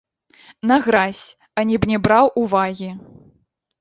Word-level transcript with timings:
На 0.69 0.77
гразь 0.85 1.21
ані 1.63 1.75
б 1.83 1.87
не 1.93 1.97
браў 2.07 2.25
увагі. 2.45 2.91